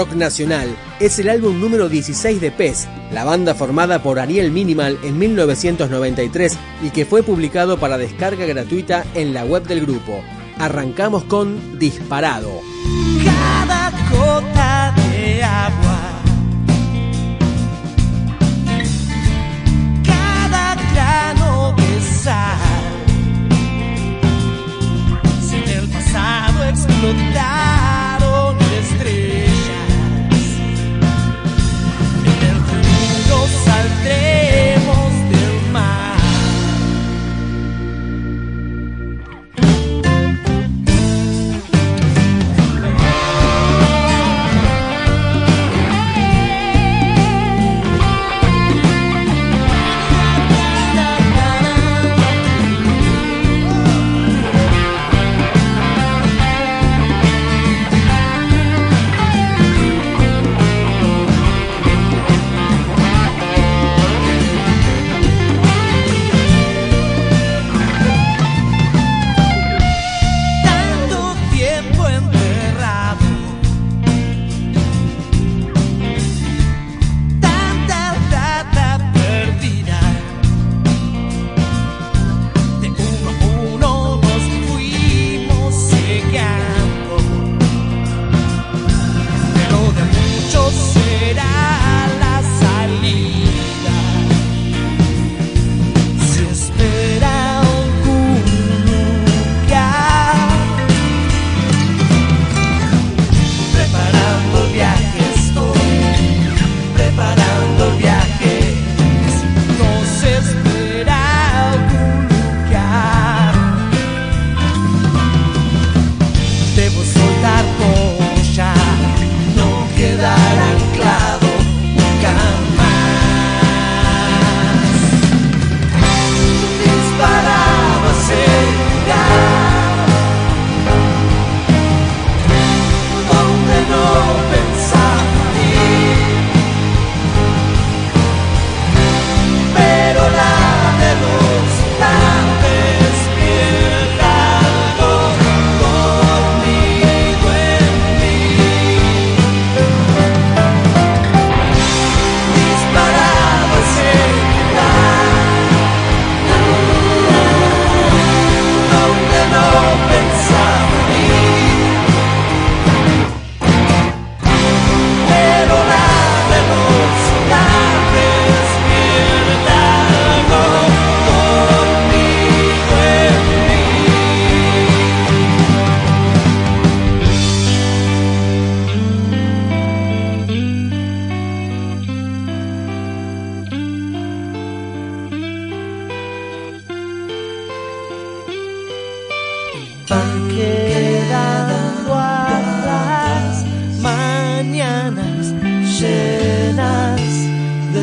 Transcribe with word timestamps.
rock 0.00 0.14
nacional. 0.14 0.74
Es 0.98 1.18
el 1.18 1.28
álbum 1.28 1.60
número 1.60 1.90
16 1.90 2.40
de 2.40 2.50
Pez, 2.50 2.88
la 3.12 3.24
banda 3.24 3.54
formada 3.54 4.02
por 4.02 4.18
Ariel 4.18 4.50
Minimal 4.50 4.98
en 5.02 5.18
1993 5.18 6.56
y 6.82 6.88
que 6.88 7.04
fue 7.04 7.22
publicado 7.22 7.78
para 7.78 7.98
descarga 7.98 8.46
gratuita 8.46 9.04
en 9.14 9.34
la 9.34 9.44
web 9.44 9.62
del 9.64 9.82
grupo. 9.82 10.22
Arrancamos 10.58 11.24
con 11.24 11.78
Disparado. 11.78 12.62
Cada 13.22 13.90
gota 14.10 14.94
de 15.12 15.42
agua. 15.42 16.00
Cada 20.02 20.76
grano 20.94 21.74
de 21.76 22.00
sal. 22.22 22.58
El 25.66 25.88
pasado. 25.90 27.49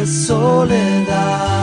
soledad. 0.07 1.56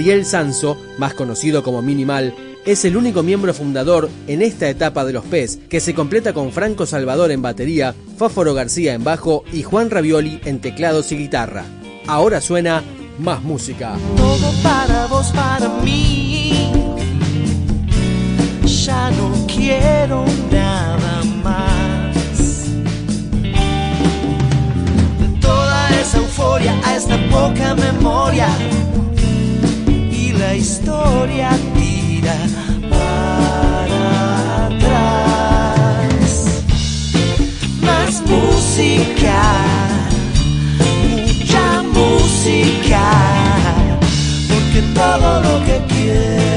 Ariel 0.00 0.24
Sanso, 0.24 0.78
más 0.96 1.12
conocido 1.12 1.62
como 1.62 1.82
Minimal, 1.82 2.34
es 2.64 2.86
el 2.86 2.96
único 2.96 3.22
miembro 3.22 3.52
fundador 3.52 4.08
en 4.28 4.40
esta 4.40 4.66
etapa 4.70 5.04
de 5.04 5.12
los 5.12 5.26
PES, 5.26 5.58
que 5.68 5.78
se 5.78 5.92
completa 5.92 6.32
con 6.32 6.52
Franco 6.52 6.86
Salvador 6.86 7.30
en 7.30 7.42
batería, 7.42 7.94
Fóforo 8.16 8.54
García 8.54 8.94
en 8.94 9.04
bajo 9.04 9.44
y 9.52 9.62
Juan 9.62 9.90
Ravioli 9.90 10.40
en 10.46 10.58
teclados 10.60 11.12
y 11.12 11.18
guitarra. 11.18 11.66
Ahora 12.06 12.40
suena 12.40 12.82
más 13.18 13.42
música. 13.42 13.92
Todo 14.16 14.50
para 14.62 15.06
vos, 15.06 15.30
para 15.32 15.68
mí. 15.82 16.72
Ya 18.64 19.10
no 19.10 19.46
quiero 19.54 20.24
nada 20.50 21.22
más. 21.44 22.16
De 25.20 25.40
toda 25.42 25.90
esa 26.00 26.16
euforia 26.16 26.74
a 26.86 26.96
esta 26.96 27.18
poca 27.28 27.74
memoria. 27.74 28.48
La 30.50 30.56
historia 30.56 31.50
tira 31.76 32.34
para 32.90 34.66
atrás. 34.66 36.32
Más 37.80 38.20
música 38.22 39.40
mucha 41.08 41.82
música, 41.94 43.04
porque 44.48 44.80
todo 44.92 45.40
lo 45.40 45.64
que 45.64 45.76
quiero 45.94 46.49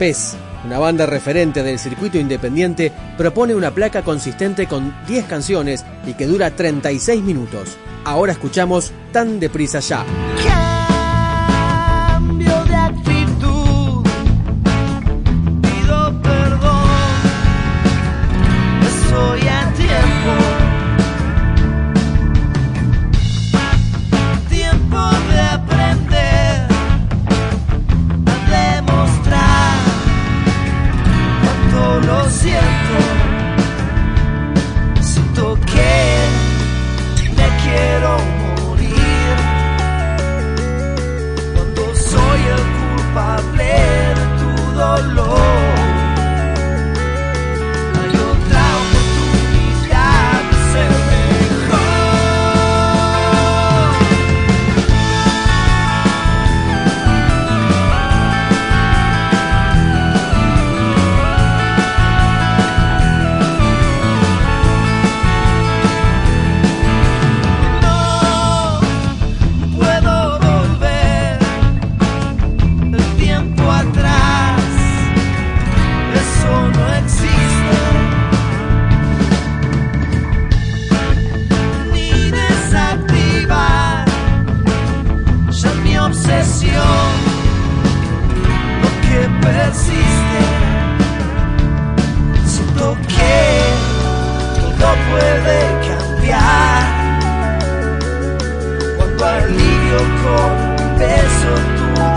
PES, 0.00 0.34
una 0.64 0.78
banda 0.78 1.04
referente 1.04 1.62
del 1.62 1.78
circuito 1.78 2.16
independiente, 2.16 2.90
propone 3.18 3.54
una 3.54 3.70
placa 3.70 4.02
consistente 4.02 4.66
con 4.66 4.96
10 5.06 5.26
canciones 5.26 5.84
y 6.06 6.14
que 6.14 6.26
dura 6.26 6.56
36 6.56 7.22
minutos. 7.22 7.76
Ahora 8.04 8.32
escuchamos 8.32 8.92
Tan 9.12 9.38
deprisa 9.38 9.80
ya. 9.80 10.06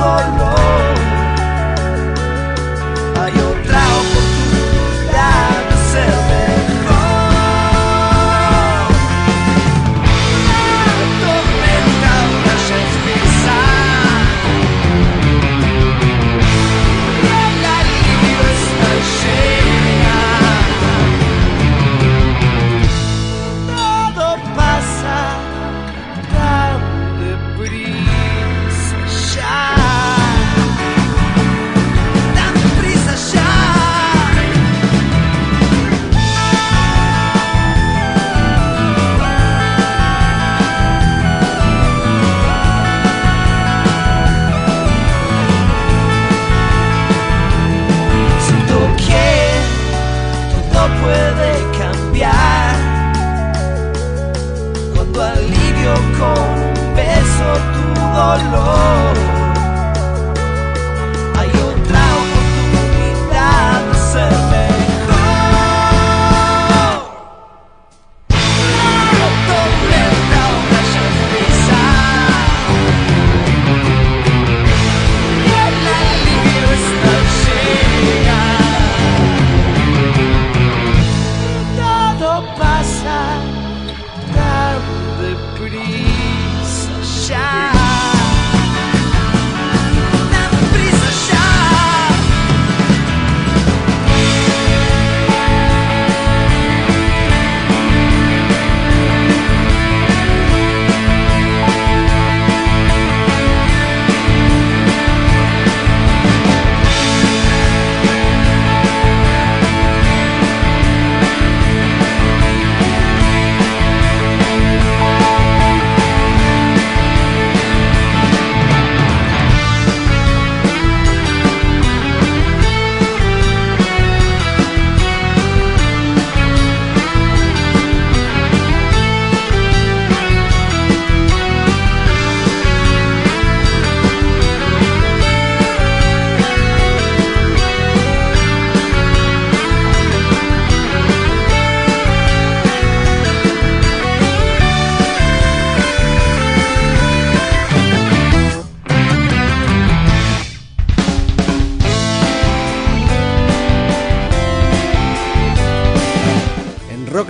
Lord. 0.04 0.63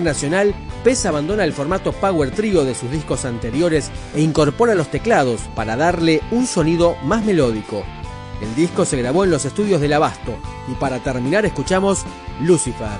nacional, 0.04 0.54
Pez 0.84 1.06
abandona 1.06 1.44
el 1.44 1.54
formato 1.54 1.92
Power 1.94 2.32
Trio 2.32 2.64
de 2.66 2.76
sus 2.76 2.92
discos 2.92 3.26
anteriores 3.26 3.90
e 4.14 4.22
incorpora 4.22 4.76
los 4.76 4.92
teclados 4.92 5.42
para 5.56 5.76
darle 5.76 6.22
un 6.32 6.46
sonido 6.46 6.96
más 7.04 7.24
melódico. 7.24 7.84
El 8.42 8.54
disco 8.56 8.86
se 8.86 8.98
grabó 8.98 9.24
en 9.24 9.32
los 9.32 9.46
estudios 9.46 9.80
del 9.80 9.94
Abasto 9.94 10.36
y 10.70 10.74
para 10.76 11.00
terminar 11.00 11.46
escuchamos 11.46 12.04
Lucifer. 12.42 13.00